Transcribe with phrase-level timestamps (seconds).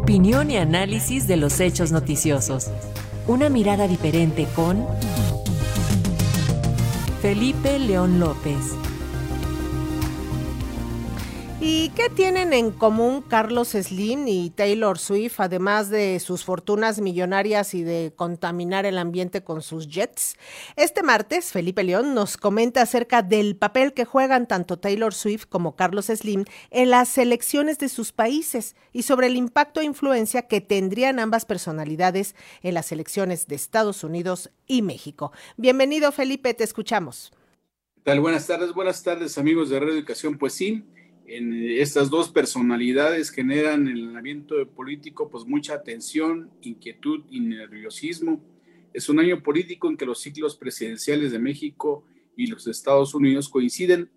[0.00, 2.68] Opinión y análisis de los hechos noticiosos.
[3.26, 4.86] Una mirada diferente con
[7.20, 8.76] Felipe León López.
[11.60, 17.74] ¿Y qué tienen en común Carlos Slim y Taylor Swift, además de sus fortunas millonarias
[17.74, 20.36] y de contaminar el ambiente con sus jets?
[20.76, 25.74] Este martes, Felipe León nos comenta acerca del papel que juegan tanto Taylor Swift como
[25.74, 30.60] Carlos Slim en las elecciones de sus países y sobre el impacto e influencia que
[30.60, 35.32] tendrían ambas personalidades en las elecciones de Estados Unidos y México.
[35.56, 37.32] Bienvenido, Felipe, te escuchamos.
[37.96, 38.20] ¿Qué tal?
[38.20, 40.38] Buenas tardes, buenas tardes, amigos de Radio Educación.
[40.38, 40.84] Pues sí
[41.28, 48.42] en estas dos personalidades generan en el ambiente político pues mucha tensión, inquietud y nerviosismo.
[48.94, 52.04] Es un año político en que los ciclos presidenciales de México
[52.34, 54.10] y los Estados Unidos coinciden.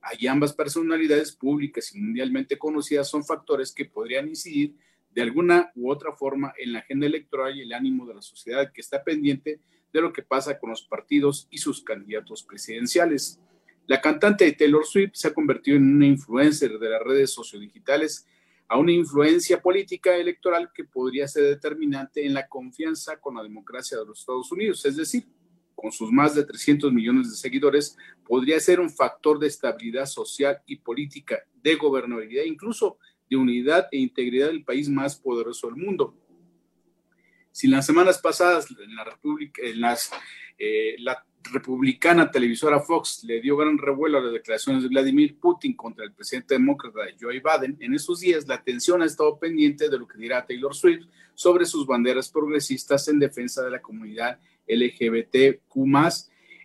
[0.00, 4.76] Hay ambas personalidades públicas y mundialmente conocidas son factores que podrían incidir
[5.10, 8.72] de alguna u otra forma en la agenda electoral y el ánimo de la sociedad
[8.72, 9.58] que está pendiente
[9.92, 13.40] de lo que pasa con los partidos y sus candidatos presidenciales.
[13.86, 18.26] La cantante Taylor Swift se ha convertido en una influencer de las redes sociodigitales
[18.68, 23.98] a una influencia política electoral que podría ser determinante en la confianza con la democracia
[23.98, 24.84] de los Estados Unidos.
[24.86, 25.26] Es decir,
[25.74, 30.62] con sus más de 300 millones de seguidores, podría ser un factor de estabilidad social
[30.66, 36.16] y política, de gobernabilidad, incluso de unidad e integridad del país más poderoso del mundo.
[37.50, 40.10] Si las semanas pasadas en la República, en las,
[40.58, 40.96] eh,
[41.50, 46.12] republicana televisora Fox le dio gran revuelo a las declaraciones de Vladimir Putin contra el
[46.12, 50.18] presidente demócrata Joe Biden, en esos días la atención ha estado pendiente de lo que
[50.18, 55.76] dirá Taylor Swift sobre sus banderas progresistas en defensa de la comunidad LGBTQ,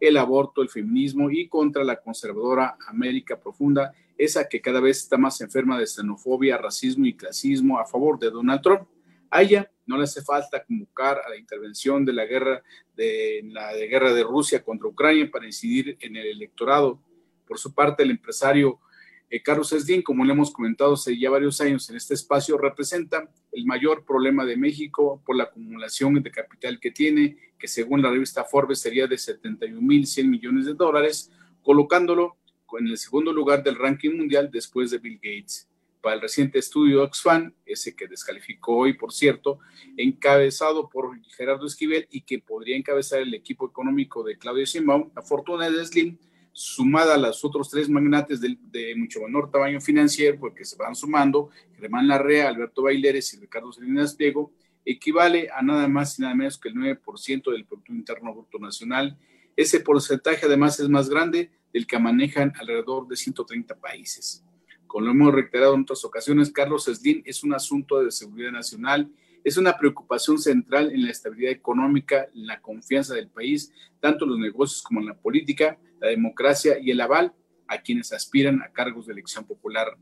[0.00, 5.16] el aborto, el feminismo y contra la conservadora América Profunda, esa que cada vez está
[5.16, 8.82] más enferma de xenofobia, racismo y clasismo a favor de Donald Trump.
[9.30, 12.62] A ella no le hace falta convocar a la intervención de la guerra
[12.96, 17.00] de la de guerra de Rusia contra Ucrania para incidir en el electorado.
[17.46, 18.80] Por su parte, el empresario
[19.28, 23.30] eh, Carlos Slim, como le hemos comentado hace ya varios años en este espacio, representa
[23.50, 28.10] el mayor problema de México por la acumulación de capital que tiene, que según la
[28.10, 31.32] revista Forbes sería de 71.100 millones de dólares,
[31.62, 32.36] colocándolo
[32.78, 35.71] en el segundo lugar del ranking mundial después de Bill Gates
[36.02, 39.60] para el reciente estudio Oxfam, ese que descalificó hoy, por cierto,
[39.96, 45.22] encabezado por Gerardo Esquivel y que podría encabezar el equipo económico de Claudio Simón, la
[45.22, 46.18] fortuna de Slim,
[46.52, 51.50] sumada a los otros tres magnates de, mucho menor tamaño financiero, porque se van sumando,
[51.78, 54.52] Germán Larrea, Alberto Baileres y Ricardo Salinas Pliego,
[54.84, 59.16] equivale a nada más y nada menos que el 9% del Producto Interno Bruto Nacional.
[59.56, 64.44] Ese porcentaje además es más grande del que manejan alrededor de 130 países.
[64.92, 69.10] Como lo hemos reiterado en otras ocasiones, Carlos Slim es un asunto de seguridad nacional,
[69.42, 74.32] es una preocupación central en la estabilidad económica, en la confianza del país, tanto en
[74.32, 77.32] los negocios como en la política, la democracia y el aval
[77.68, 79.96] a quienes aspiran a cargos de elección popular.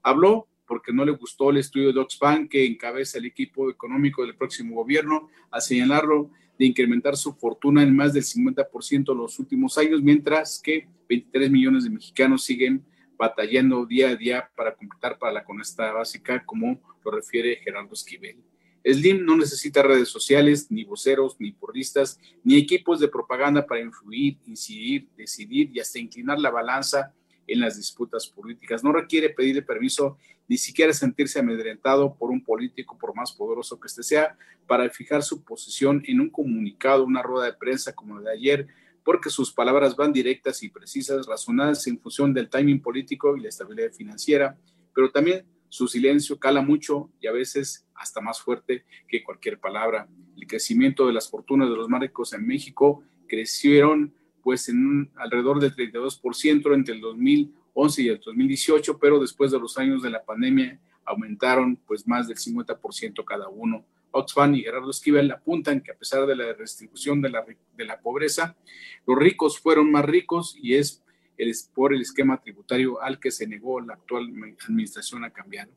[0.00, 4.36] Habló porque no le gustó el estudio de Oxfam que encabeza el equipo económico del
[4.36, 9.76] próximo gobierno, a señalarlo de incrementar su fortuna en más del 50% en los últimos
[9.76, 12.84] años, mientras que 23 millones de mexicanos siguen
[13.20, 18.38] batallando día a día para completar para la conesta básica, como lo refiere Gerardo Esquivel.
[18.82, 24.38] Slim no necesita redes sociales, ni voceros, ni porristas, ni equipos de propaganda para influir,
[24.46, 27.12] incidir, decidir y hasta inclinar la balanza
[27.46, 28.82] en las disputas políticas.
[28.82, 30.16] No requiere pedirle permiso,
[30.48, 34.34] ni siquiera sentirse amedrentado por un político, por más poderoso que éste sea,
[34.66, 38.66] para fijar su posición en un comunicado, una rueda de prensa como la de ayer,
[39.04, 43.48] porque sus palabras van directas y precisas, razonadas en función del timing político y la
[43.48, 44.58] estabilidad financiera,
[44.94, 50.08] pero también su silencio cala mucho y a veces hasta más fuerte que cualquier palabra.
[50.36, 54.12] El crecimiento de las fortunas de los más ricos en México crecieron
[54.42, 59.78] pues en alrededor del 32% entre el 2011 y el 2018, pero después de los
[59.78, 63.84] años de la pandemia aumentaron pues más del 50% cada uno.
[64.12, 67.44] Oxfam y Gerardo Esquivel apuntan que a pesar de la redistribución de la,
[67.76, 68.56] de la pobreza,
[69.06, 71.02] los ricos fueron más ricos y es
[71.36, 74.32] el, por el esquema tributario al que se negó la actual
[74.64, 75.68] administración a cambiar.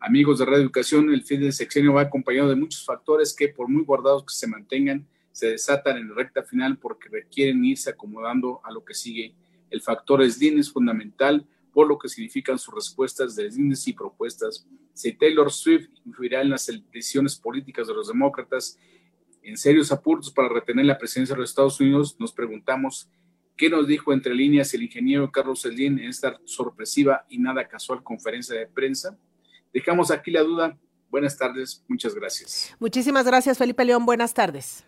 [0.00, 3.68] Amigos de Radio Educación, el fin de sexenio va acompañado de muchos factores que, por
[3.68, 8.60] muy guardados que se mantengan, se desatan en la recta final porque requieren irse acomodando
[8.64, 9.34] a lo que sigue.
[9.70, 13.50] El factor SLIN es fundamental por lo que significan sus respuestas de
[13.86, 14.66] y propuestas.
[14.94, 18.78] Si Taylor Swift influirá en las decisiones políticas de los demócratas
[19.42, 23.10] en serios apuros para retener la presidencia de los Estados Unidos, nos preguntamos
[23.56, 28.02] qué nos dijo entre líneas el ingeniero Carlos Slim en esta sorpresiva y nada casual
[28.02, 29.18] conferencia de prensa.
[29.72, 30.78] Dejamos aquí la duda,
[31.14, 32.74] Buenas tardes, muchas gracias.
[32.80, 34.04] Muchísimas gracias, Felipe León.
[34.04, 34.84] Buenas tardes.